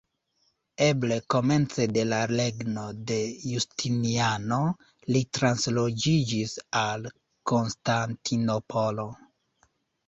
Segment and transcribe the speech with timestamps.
[0.85, 3.17] Eble komence de la regno de
[3.51, 4.59] Justiniano
[5.13, 7.09] li transloĝiĝis al
[7.55, 9.09] Konstantinopolo.